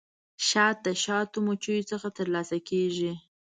[0.47, 3.13] شات د شاتو مچیو څخه ترلاسه کیږي